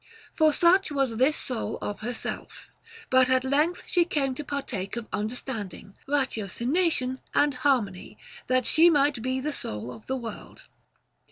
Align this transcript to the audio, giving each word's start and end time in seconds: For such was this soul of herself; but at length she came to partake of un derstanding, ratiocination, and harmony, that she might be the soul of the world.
For 0.35 0.51
such 0.51 0.91
was 0.91 1.17
this 1.17 1.37
soul 1.37 1.77
of 1.79 1.99
herself; 1.99 2.69
but 3.11 3.29
at 3.29 3.43
length 3.43 3.83
she 3.85 4.03
came 4.03 4.33
to 4.33 4.43
partake 4.43 4.95
of 4.95 5.07
un 5.13 5.29
derstanding, 5.29 5.93
ratiocination, 6.07 7.19
and 7.35 7.53
harmony, 7.53 8.17
that 8.47 8.65
she 8.65 8.89
might 8.89 9.21
be 9.21 9.39
the 9.39 9.53
soul 9.53 9.91
of 9.91 10.07
the 10.07 10.15
world. 10.15 10.65